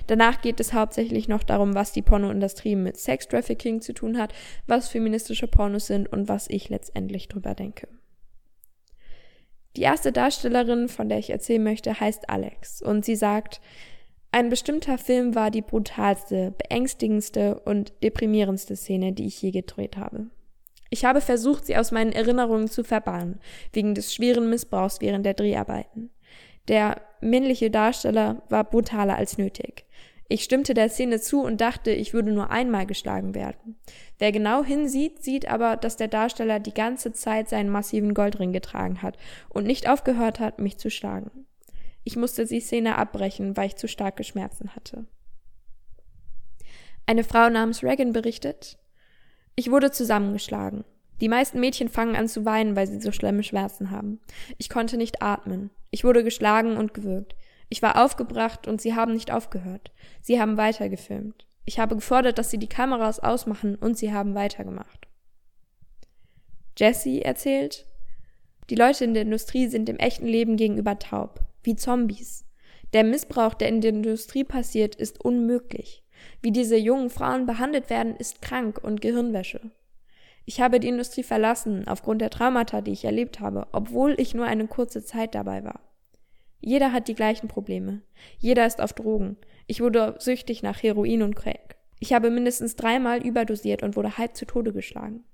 [0.08, 4.34] Danach geht es hauptsächlich noch darum, was die Pornoindustrie mit Sex-Trafficking zu tun hat,
[4.66, 7.88] was feministische Pornos sind und was ich letztendlich drüber denke.
[9.76, 13.62] Die erste Darstellerin, von der ich erzählen möchte, heißt Alex und sie sagt,
[14.32, 20.28] ein bestimmter Film war die brutalste, beängstigendste und deprimierendste Szene, die ich je gedreht habe.
[20.90, 23.40] Ich habe versucht, sie aus meinen Erinnerungen zu verbannen,
[23.74, 26.10] wegen des schweren Missbrauchs während der Dreharbeiten.
[26.68, 29.86] Der männliche Darsteller war brutaler als nötig.
[30.30, 33.78] Ich stimmte der Szene zu und dachte, ich würde nur einmal geschlagen werden.
[34.20, 39.02] Wer genau hinsieht, sieht aber, dass der Darsteller die ganze Zeit seinen massiven Goldring getragen
[39.02, 41.46] hat und nicht aufgehört hat, mich zu schlagen.
[42.04, 45.06] Ich musste die Szene abbrechen, weil ich zu starke Schmerzen hatte.
[47.06, 48.78] Eine Frau namens Reagan berichtet,
[49.56, 50.84] ich wurde zusammengeschlagen.
[51.20, 54.20] Die meisten Mädchen fangen an zu weinen, weil sie so schlimme Schmerzen haben.
[54.58, 55.72] Ich konnte nicht atmen.
[55.90, 57.36] Ich wurde geschlagen und gewürgt.
[57.70, 59.92] Ich war aufgebracht und sie haben nicht aufgehört.
[60.22, 61.46] Sie haben weitergefilmt.
[61.66, 65.08] Ich habe gefordert, dass sie die Kameras ausmachen und sie haben weitergemacht.
[66.78, 67.86] Jesse erzählt,
[68.70, 72.46] die Leute in der Industrie sind im echten Leben gegenüber taub, wie Zombies.
[72.94, 76.04] Der Missbrauch, der in der Industrie passiert, ist unmöglich.
[76.42, 79.72] Wie diese jungen Frauen behandelt werden, ist krank und Gehirnwäsche.
[80.50, 84.46] Ich habe die Industrie verlassen, aufgrund der Traumata, die ich erlebt habe, obwohl ich nur
[84.46, 85.82] eine kurze Zeit dabei war.
[86.62, 88.02] Jeder hat die gleichen Probleme.
[88.38, 89.36] Jeder ist auf Drogen.
[89.68, 91.76] Ich wurde süchtig nach Heroin und Crack.
[92.00, 95.26] Ich habe mindestens dreimal überdosiert und wurde halb zu Tode geschlagen.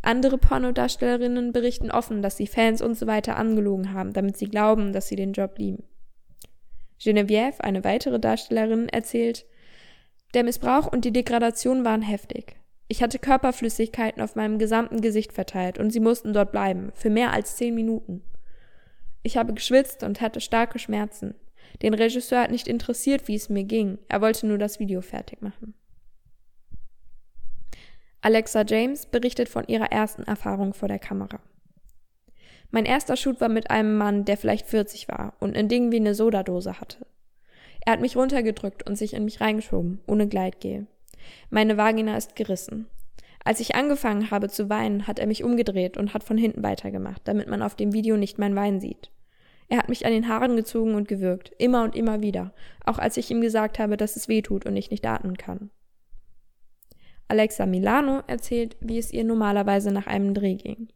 [0.00, 4.92] Andere Pornodarstellerinnen berichten offen, dass sie Fans und so weiter angelogen haben, damit sie glauben,
[4.92, 5.82] dass sie den Job lieben.
[7.00, 9.44] Geneviève, eine weitere Darstellerin, erzählt,
[10.34, 12.61] der Missbrauch und die Degradation waren heftig.
[12.92, 17.32] Ich hatte Körperflüssigkeiten auf meinem gesamten Gesicht verteilt und sie mussten dort bleiben, für mehr
[17.32, 18.22] als zehn Minuten.
[19.22, 21.34] Ich habe geschwitzt und hatte starke Schmerzen.
[21.80, 23.96] Den Regisseur hat nicht interessiert, wie es mir ging.
[24.08, 25.72] Er wollte nur das Video fertig machen.
[28.20, 31.40] Alexa James berichtet von ihrer ersten Erfahrung vor der Kamera.
[32.72, 35.96] Mein erster Shoot war mit einem Mann, der vielleicht 40 war und ein Ding wie
[35.96, 37.06] eine Sodadose hatte.
[37.86, 40.88] Er hat mich runtergedrückt und sich in mich reingeschoben, ohne Gleitgel.
[41.50, 42.86] Meine Vagina ist gerissen.
[43.44, 47.22] Als ich angefangen habe zu weinen, hat er mich umgedreht und hat von hinten weitergemacht,
[47.24, 49.10] damit man auf dem Video nicht mein Wein sieht.
[49.68, 52.52] Er hat mich an den Haaren gezogen und gewürgt, immer und immer wieder,
[52.84, 55.70] auch als ich ihm gesagt habe, dass es weh tut und ich nicht atmen kann.
[57.26, 60.88] Alexa Milano erzählt, wie es ihr normalerweise nach einem Dreh ging.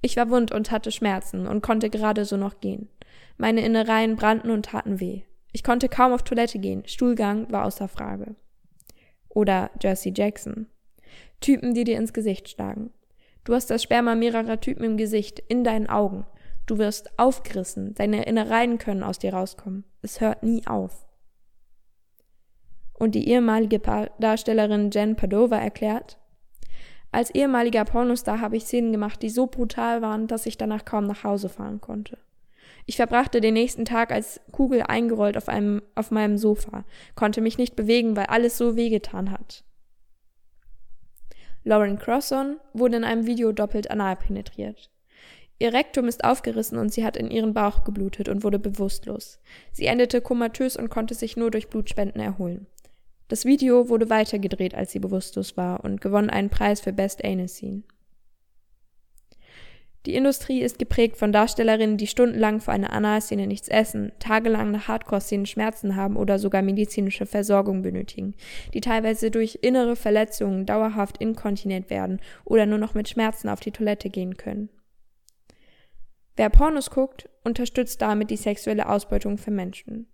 [0.00, 2.88] Ich war wund und hatte Schmerzen und konnte gerade so noch gehen.
[3.38, 5.22] Meine Innereien brannten und taten weh.
[5.52, 6.82] Ich konnte kaum auf Toilette gehen.
[6.86, 8.34] Stuhlgang war außer Frage.
[9.34, 10.66] Oder Jersey Jackson.
[11.40, 12.90] Typen, die dir ins Gesicht schlagen.
[13.44, 16.26] Du hast das Sperma mehrerer Typen im Gesicht, in deinen Augen.
[16.66, 19.84] Du wirst aufgerissen, deine Innereien können aus dir rauskommen.
[20.00, 21.06] Es hört nie auf.
[22.94, 23.80] Und die ehemalige
[24.20, 26.18] Darstellerin Jen Padova erklärt,
[27.10, 31.06] als ehemaliger Pornostar habe ich Szenen gemacht, die so brutal waren, dass ich danach kaum
[31.06, 32.18] nach Hause fahren konnte.
[32.86, 37.58] Ich verbrachte den nächsten Tag als Kugel eingerollt auf, einem, auf meinem Sofa, konnte mich
[37.58, 39.64] nicht bewegen, weil alles so wehgetan hat.
[41.64, 44.90] Lauren Crosson wurde in einem Video doppelt anal penetriert.
[45.60, 49.38] Ihr Rektum ist aufgerissen und sie hat in ihren Bauch geblutet und wurde bewusstlos.
[49.70, 52.66] Sie endete komatös und konnte sich nur durch Blutspenden erholen.
[53.28, 57.48] Das Video wurde weitergedreht, als sie bewusstlos war und gewann einen Preis für Best Anal
[57.48, 57.84] Scene.
[60.04, 64.88] Die Industrie ist geprägt von Darstellerinnen, die stundenlang vor einer Analszene nichts essen, tagelang nach
[64.88, 68.34] Hardcore-Szenen Schmerzen haben oder sogar medizinische Versorgung benötigen,
[68.74, 73.70] die teilweise durch innere Verletzungen dauerhaft inkontinent werden oder nur noch mit Schmerzen auf die
[73.70, 74.70] Toilette gehen können.
[76.34, 80.08] Wer Pornos guckt, unterstützt damit die sexuelle Ausbeutung für Menschen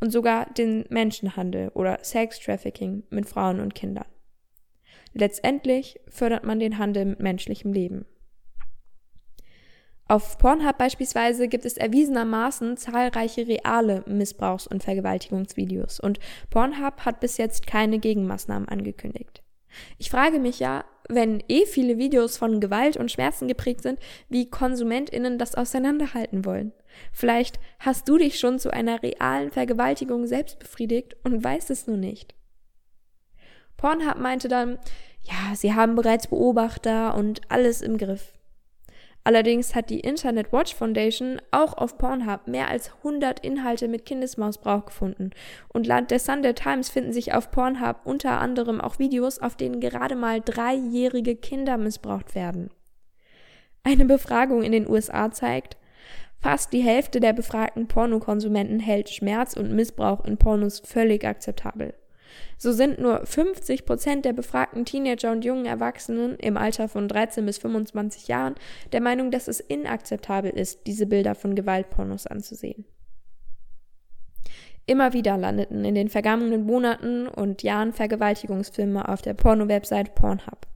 [0.00, 4.06] und sogar den Menschenhandel oder Sex-Trafficking mit Frauen und Kindern.
[5.14, 8.04] Letztendlich fördert man den Handel mit menschlichem Leben.
[10.12, 16.20] Auf Pornhub beispielsweise gibt es erwiesenermaßen zahlreiche reale Missbrauchs- und Vergewaltigungsvideos und
[16.50, 19.42] Pornhub hat bis jetzt keine Gegenmaßnahmen angekündigt.
[19.96, 24.50] Ich frage mich ja, wenn eh viele Videos von Gewalt und Schmerzen geprägt sind, wie
[24.50, 26.74] KonsumentInnen das auseinanderhalten wollen.
[27.10, 31.96] Vielleicht hast du dich schon zu einer realen Vergewaltigung selbst befriedigt und weißt es nur
[31.96, 32.34] nicht.
[33.78, 34.78] Pornhub meinte dann,
[35.22, 38.34] ja, sie haben bereits Beobachter und alles im Griff.
[39.24, 44.86] Allerdings hat die Internet Watch Foundation auch auf Pornhub mehr als 100 Inhalte mit Kindesmissbrauch
[44.86, 45.30] gefunden.
[45.68, 49.80] Und laut der Sunday Times finden sich auf Pornhub unter anderem auch Videos, auf denen
[49.80, 52.70] gerade mal dreijährige Kinder missbraucht werden.
[53.84, 55.76] Eine Befragung in den USA zeigt,
[56.40, 61.94] fast die Hälfte der befragten Pornokonsumenten hält Schmerz und Missbrauch in Pornos völlig akzeptabel.
[62.58, 67.44] So sind nur 50 Prozent der befragten Teenager und jungen Erwachsenen im Alter von 13
[67.44, 68.54] bis 25 Jahren
[68.92, 72.84] der Meinung, dass es inakzeptabel ist, diese Bilder von Gewaltpornos anzusehen.
[74.86, 80.66] Immer wieder landeten in den vergangenen Monaten und Jahren Vergewaltigungsfilme auf der Porno-Website Pornhub.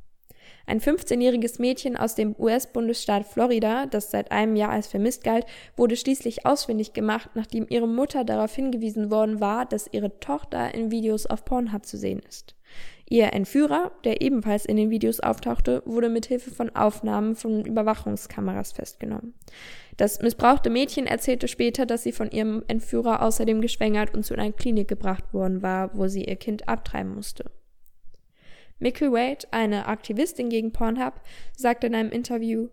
[0.67, 5.97] Ein 15-jähriges Mädchen aus dem US-Bundesstaat Florida, das seit einem Jahr als vermisst galt, wurde
[5.97, 11.27] schließlich ausfindig gemacht, nachdem ihre Mutter darauf hingewiesen worden war, dass ihre Tochter in Videos
[11.27, 12.57] auf Pornhub zu sehen ist.
[13.09, 18.73] Ihr Entführer, der ebenfalls in den Videos auftauchte, wurde mit Hilfe von Aufnahmen von Überwachungskameras
[18.73, 19.35] festgenommen.
[19.97, 24.51] Das missbrauchte Mädchen erzählte später, dass sie von ihrem Entführer außerdem geschwängert und zu einer
[24.51, 27.45] Klinik gebracht worden war, wo sie ihr Kind abtreiben musste.
[28.79, 31.15] Mickey Wade, eine Aktivistin gegen Pornhub,
[31.57, 32.69] sagte in einem Interview,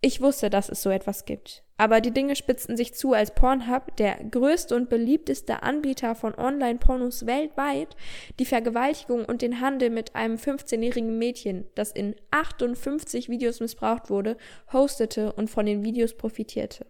[0.00, 1.62] ich wusste, dass es so etwas gibt.
[1.78, 7.24] Aber die Dinge spitzten sich zu, als Pornhub, der größte und beliebteste Anbieter von Online-Pornos
[7.26, 7.96] weltweit,
[8.38, 14.36] die Vergewaltigung und den Handel mit einem 15-jährigen Mädchen, das in 58 Videos missbraucht wurde,
[14.72, 16.86] hostete und von den Videos profitierte.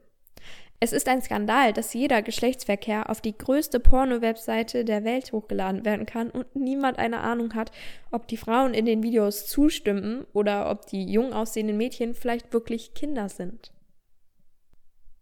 [0.80, 6.04] Es ist ein Skandal, dass jeder Geschlechtsverkehr auf die größte Porno-Webseite der Welt hochgeladen werden
[6.04, 7.70] kann und niemand eine Ahnung hat,
[8.10, 12.92] ob die Frauen in den Videos zustimmen oder ob die jung aussehenden Mädchen vielleicht wirklich
[12.92, 13.72] Kinder sind.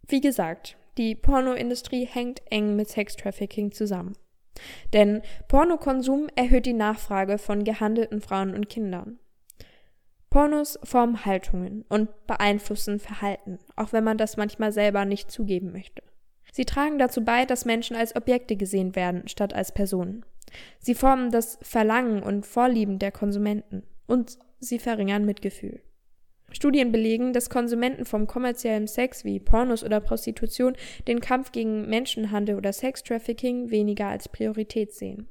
[0.07, 4.17] Wie gesagt, die Pornoindustrie hängt eng mit Sextrafficking zusammen.
[4.91, 9.19] Denn Pornokonsum erhöht die Nachfrage von gehandelten Frauen und Kindern.
[10.33, 16.01] Pornos formen Haltungen und beeinflussen Verhalten, auch wenn man das manchmal selber nicht zugeben möchte.
[16.51, 20.25] Sie tragen dazu bei, dass Menschen als Objekte gesehen werden, statt als Personen.
[20.79, 25.81] Sie formen das Verlangen und Vorlieben der Konsumenten und sie verringern Mitgefühl.
[26.51, 30.75] Studien belegen, dass Konsumenten vom kommerziellen Sex wie Pornos oder Prostitution
[31.07, 35.27] den Kampf gegen Menschenhandel oder Sextrafficking weniger als Priorität sehen.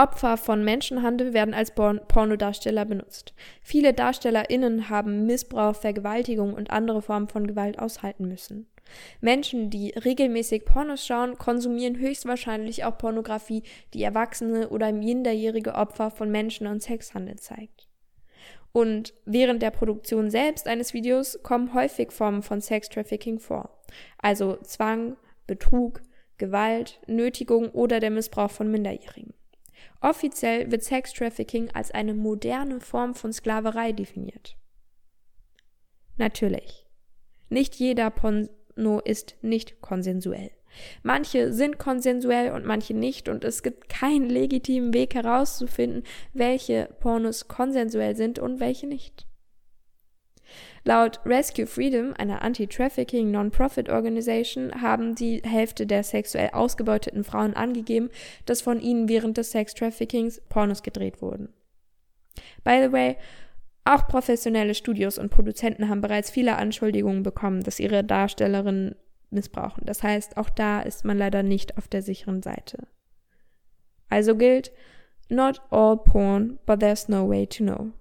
[0.00, 3.34] Opfer von Menschenhandel werden als Pornodarsteller benutzt.
[3.60, 8.66] Viele DarstellerInnen haben Missbrauch, Vergewaltigung und andere Formen von Gewalt aushalten müssen.
[9.20, 16.30] Menschen, die regelmäßig Pornos schauen, konsumieren höchstwahrscheinlich auch Pornografie, die erwachsene oder minderjährige Opfer von
[16.30, 17.86] Menschen- und Sexhandel zeigt.
[18.72, 23.78] Und während der Produktion selbst eines Videos kommen häufig Formen von Sextrafficking vor.
[24.16, 26.00] Also Zwang, Betrug,
[26.38, 29.34] Gewalt, Nötigung oder der Missbrauch von Minderjährigen.
[30.00, 34.56] Offiziell wird Sextrafficking als eine moderne Form von Sklaverei definiert.
[36.16, 36.86] Natürlich.
[37.48, 40.50] Nicht jeder Porno ist nicht konsensuell.
[41.02, 47.48] Manche sind konsensuell und manche nicht und es gibt keinen legitimen Weg herauszufinden, welche Pornos
[47.48, 49.26] konsensuell sind und welche nicht.
[50.84, 58.10] Laut Rescue Freedom, einer Anti-Trafficking Non-Profit-Organisation, haben die Hälfte der sexuell ausgebeuteten Frauen angegeben,
[58.46, 61.52] dass von ihnen während des Sex-Traffickings Pornos gedreht wurden.
[62.64, 63.16] By the way,
[63.84, 68.94] auch professionelle Studios und Produzenten haben bereits viele Anschuldigungen bekommen, dass ihre Darstellerinnen
[69.30, 69.84] missbrauchen.
[69.86, 72.86] Das heißt, auch da ist man leider nicht auf der sicheren Seite.
[74.08, 74.72] Also gilt,
[75.28, 77.92] not all porn, but there's no way to know.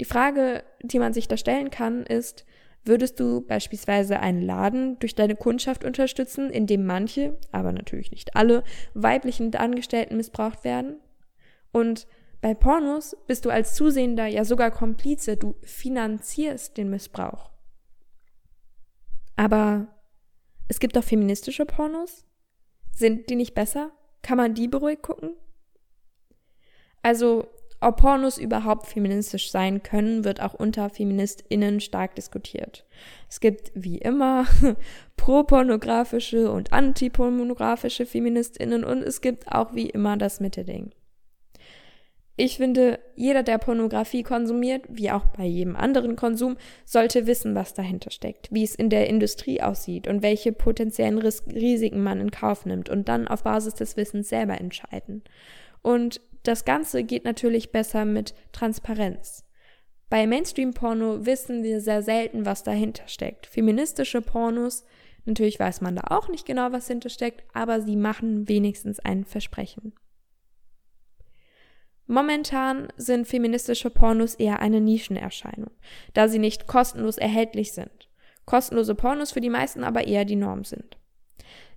[0.00, 2.44] Die Frage, die man sich da stellen kann, ist,
[2.84, 8.36] würdest du beispielsweise einen Laden durch deine Kundschaft unterstützen, in dem manche, aber natürlich nicht
[8.36, 8.62] alle,
[8.94, 10.96] weiblichen Angestellten missbraucht werden?
[11.72, 12.06] Und
[12.40, 17.50] bei Pornos bist du als Zusehender ja sogar Komplize, du finanzierst den Missbrauch.
[19.36, 19.88] Aber
[20.68, 22.24] es gibt doch feministische Pornos?
[22.92, 23.90] Sind die nicht besser?
[24.22, 25.34] Kann man die beruhigt gucken?
[27.02, 27.48] Also
[27.80, 32.84] ob Pornos überhaupt feministisch sein können, wird auch unter FeministInnen stark diskutiert.
[33.28, 34.46] Es gibt wie immer
[35.16, 40.92] pro-pornografische und anti-pornografische FeministInnen und es gibt auch wie immer das Mittelding.
[42.38, 47.72] Ich finde, jeder, der Pornografie konsumiert, wie auch bei jedem anderen Konsum, sollte wissen, was
[47.72, 52.66] dahinter steckt, wie es in der Industrie aussieht und welche potenziellen Risiken man in Kauf
[52.66, 55.24] nimmt und dann auf Basis des Wissens selber entscheiden.
[55.80, 59.44] Und das Ganze geht natürlich besser mit Transparenz.
[60.08, 63.46] Bei Mainstream-Porno wissen wir sehr selten, was dahinter steckt.
[63.46, 64.84] Feministische Pornos,
[65.24, 69.24] natürlich weiß man da auch nicht genau, was dahinter steckt, aber sie machen wenigstens ein
[69.24, 69.94] Versprechen.
[72.06, 75.72] Momentan sind feministische Pornos eher eine Nischenerscheinung,
[76.14, 78.08] da sie nicht kostenlos erhältlich sind.
[78.44, 80.96] Kostenlose Pornos für die meisten aber eher die Norm sind.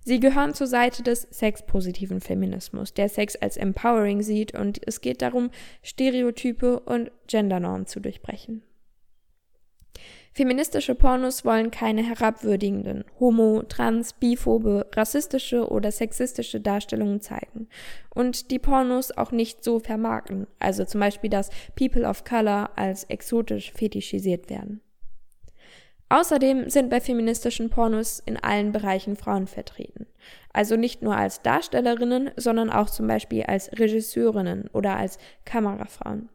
[0.02, 5.22] Sie gehören zur Seite des sexpositiven Feminismus, der Sex als empowering sieht und es geht
[5.22, 5.50] darum,
[5.82, 8.62] Stereotype und Gendernormen zu durchbrechen.
[10.32, 17.68] Feministische Pornos wollen keine herabwürdigenden, homo-, trans-, biphobe, rassistische oder sexistische Darstellungen zeigen
[18.14, 23.04] und die Pornos auch nicht so vermarkten, also zum Beispiel, dass People of Color als
[23.04, 24.80] exotisch fetischisiert werden.
[26.10, 30.06] Außerdem sind bei feministischen Pornos in allen Bereichen Frauen vertreten.
[30.52, 36.28] Also nicht nur als Darstellerinnen, sondern auch zum Beispiel als Regisseurinnen oder als Kamerafrauen.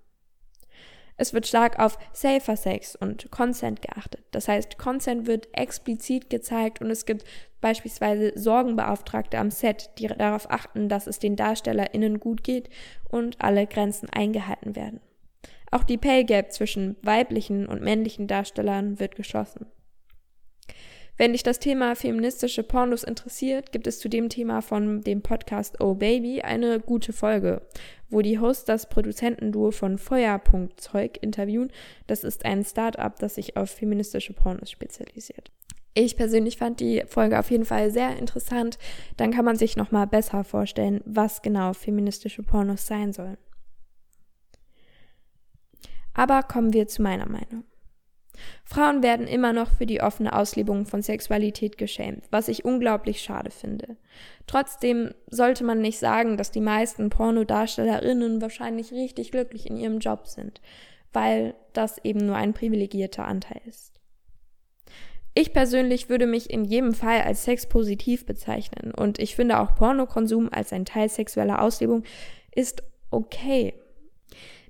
[1.17, 4.23] Es wird stark auf Safer Sex und Consent geachtet.
[4.32, 7.26] Das heißt, Consent wird explizit gezeigt und es gibt
[7.59, 12.69] beispielsweise Sorgenbeauftragte am Set, die darauf achten, dass es den DarstellerInnen gut geht
[13.09, 15.01] und alle Grenzen eingehalten werden.
[15.76, 19.65] Auch die Pay Gap zwischen weiblichen und männlichen Darstellern wird geschlossen.
[21.17, 25.82] Wenn dich das Thema feministische Pornos interessiert, gibt es zu dem Thema von dem Podcast
[25.82, 27.61] Oh Baby eine gute Folge,
[28.07, 31.73] wo die Hosts das Produzentenduo von Feuerpunktzeug interviewen.
[32.07, 35.51] Das ist ein Start-up, das sich auf feministische Pornos spezialisiert.
[35.93, 38.78] Ich persönlich fand die Folge auf jeden Fall sehr interessant.
[39.17, 43.36] Dann kann man sich nochmal besser vorstellen, was genau feministische Pornos sein sollen.
[46.16, 47.66] Aber kommen wir zu meiner Meinung.
[48.63, 53.51] Frauen werden immer noch für die offene Auslebung von Sexualität geschämt, was ich unglaublich schade
[53.51, 53.97] finde.
[54.47, 60.28] Trotzdem sollte man nicht sagen, dass die meisten Pornodarstellerinnen wahrscheinlich richtig glücklich in ihrem Job
[60.28, 60.61] sind,
[61.13, 63.93] weil das eben nur ein privilegierter Anteil ist.
[65.34, 70.49] Ich persönlich würde mich in jedem Fall als sexpositiv bezeichnen und ich finde auch Pornokonsum
[70.51, 72.03] als ein Teil sexueller Auslebung
[72.53, 73.74] ist okay.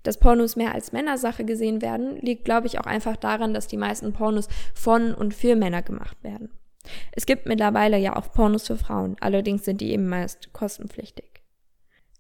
[0.06, 3.76] Dass Pornos mehr als Männersache gesehen werden, liegt, glaube ich, auch einfach daran, dass die
[3.76, 6.52] meisten Pornos von und für Männer gemacht werden.
[7.12, 11.36] Es gibt mittlerweile ja auch Pornos für Frauen, allerdings sind die eben meist kostenpflichtig.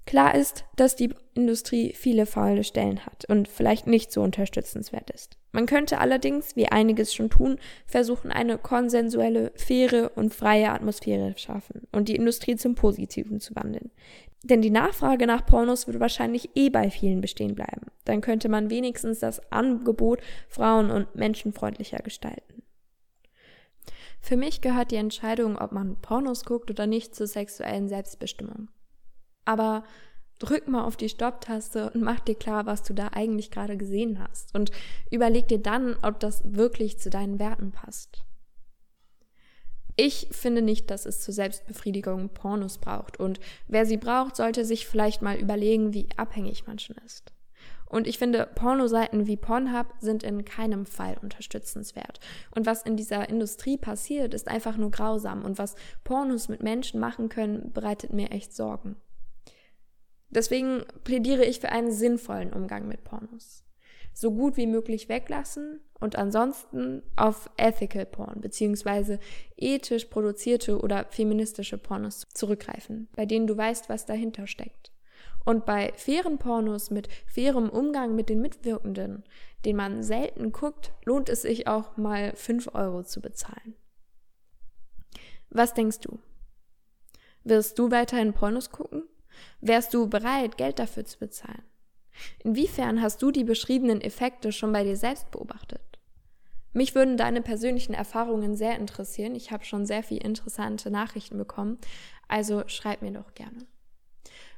[0.07, 5.37] Klar ist, dass die Industrie viele faule Stellen hat und vielleicht nicht so unterstützenswert ist.
[5.51, 7.57] Man könnte allerdings, wie einiges schon tun,
[7.87, 13.91] versuchen, eine konsensuelle, faire und freie Atmosphäre schaffen und die Industrie zum Positiven zu wandeln.
[14.45, 17.87] Denn die Nachfrage nach Pornos würde wahrscheinlich eh bei vielen bestehen bleiben.
[18.03, 22.61] Dann könnte man wenigstens das Angebot frauen- und menschenfreundlicher gestalten.
[24.21, 28.69] Für mich gehört die Entscheidung, ob man Pornos guckt oder nicht, zur sexuellen Selbstbestimmung.
[29.45, 29.83] Aber
[30.37, 34.19] drück mal auf die Stopptaste und mach dir klar, was du da eigentlich gerade gesehen
[34.19, 34.53] hast.
[34.53, 34.69] Und
[35.09, 38.23] überleg dir dann, ob das wirklich zu deinen Werten passt.
[39.97, 43.19] Ich finde nicht, dass es zur Selbstbefriedigung Pornos braucht.
[43.19, 47.31] Und wer sie braucht, sollte sich vielleicht mal überlegen, wie abhängig man schon ist.
[47.87, 52.19] Und ich finde, Pornoseiten wie Pornhub sind in keinem Fall unterstützenswert.
[52.53, 55.45] Und was in dieser Industrie passiert, ist einfach nur grausam.
[55.45, 58.97] Und was Pornos mit Menschen machen können, bereitet mir echt Sorgen.
[60.29, 63.63] Deswegen plädiere ich für einen sinnvollen Umgang mit Pornos.
[64.13, 69.19] So gut wie möglich weglassen und ansonsten auf Ethical Porn beziehungsweise
[69.57, 74.91] ethisch produzierte oder feministische Pornos zurückgreifen, bei denen du weißt, was dahinter steckt.
[75.45, 79.23] Und bei fairen Pornos mit fairem Umgang mit den Mitwirkenden,
[79.63, 83.75] den man selten guckt, lohnt es sich auch mal 5 Euro zu bezahlen.
[85.49, 86.19] Was denkst du?
[87.43, 89.03] Wirst du weiterhin Pornos gucken?
[89.61, 91.63] Wärst du bereit, Geld dafür zu bezahlen?
[92.43, 95.81] Inwiefern hast du die beschriebenen Effekte schon bei dir selbst beobachtet?
[96.73, 99.33] Mich würden deine persönlichen Erfahrungen sehr interessieren.
[99.33, 101.77] Ich habe schon sehr viele interessante Nachrichten bekommen,
[102.27, 103.65] also schreib mir doch gerne.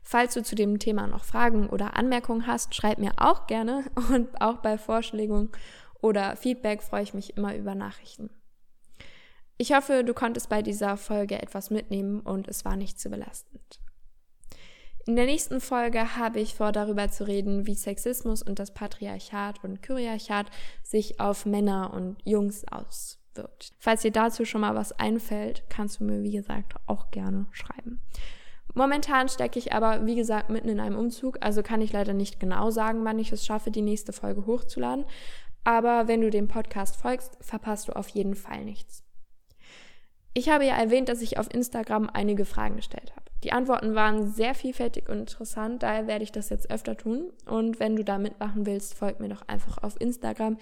[0.02, 4.42] Falls du zu dem Thema noch Fragen oder Anmerkungen hast, schreib mir auch gerne und
[4.42, 5.52] auch bei Vorschlägen
[6.02, 8.30] oder Feedback freue ich mich immer über Nachrichten.
[9.58, 13.80] Ich hoffe, du konntest bei dieser Folge etwas mitnehmen und es war nicht zu belastend.
[15.08, 19.64] In der nächsten Folge habe ich vor, darüber zu reden, wie Sexismus und das Patriarchat
[19.64, 20.48] und Kyriarchat
[20.84, 23.72] sich auf Männer und Jungs auswirkt.
[23.80, 28.02] Falls dir dazu schon mal was einfällt, kannst du mir, wie gesagt, auch gerne schreiben.
[28.74, 32.42] Momentan stecke ich aber, wie gesagt, mitten in einem Umzug, also kann ich leider nicht
[32.42, 35.06] genau sagen, wann ich es schaffe, die nächste Folge hochzuladen.
[35.64, 39.06] Aber wenn du dem Podcast folgst, verpasst du auf jeden Fall nichts.
[40.34, 43.27] Ich habe ja erwähnt, dass ich auf Instagram einige Fragen gestellt habe.
[43.44, 47.32] Die Antworten waren sehr vielfältig und interessant, daher werde ich das jetzt öfter tun.
[47.46, 50.58] Und wenn du da mitmachen willst, folg mir doch einfach auf Instagram.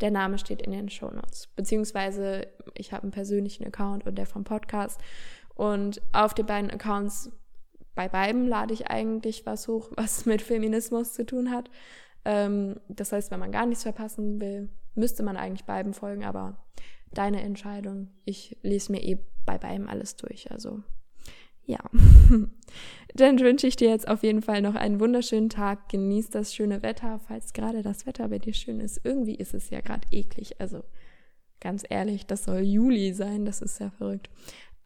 [0.00, 1.48] Der Name steht in den Show Notes.
[1.56, 5.00] Beziehungsweise ich habe einen persönlichen Account und der vom Podcast.
[5.56, 7.32] Und auf den beiden Accounts,
[7.96, 11.68] bei beiden lade ich eigentlich was hoch, was mit Feminismus zu tun hat.
[12.24, 16.58] Ähm, das heißt, wenn man gar nichts verpassen will, müsste man eigentlich beiden folgen, aber
[17.12, 18.08] deine Entscheidung.
[18.24, 20.52] Ich lese mir eh bei beidem alles durch.
[20.52, 20.82] Also
[21.66, 21.78] ja.
[23.14, 25.88] Dann wünsche ich dir jetzt auf jeden Fall noch einen wunderschönen Tag.
[25.88, 29.00] Genieß das schöne Wetter, falls gerade das Wetter bei dir schön ist.
[29.02, 30.60] Irgendwie ist es ja gerade eklig.
[30.60, 30.84] Also
[31.60, 33.44] ganz ehrlich, das soll Juli sein.
[33.44, 34.30] Das ist ja verrückt.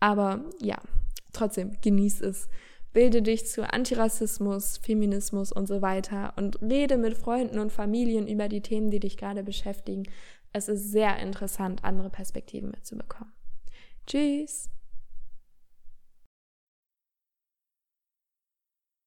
[0.01, 0.81] Aber ja,
[1.33, 2.49] trotzdem genieß es.
[2.95, 8.49] Bilde dich zu Antirassismus, Feminismus und so weiter und rede mit Freunden und Familien über
[8.49, 10.05] die Themen, die dich gerade beschäftigen
[10.55, 13.33] es ist sehr interessant, andere Perspektiven mitzubekommen.
[14.07, 14.71] Tschüss!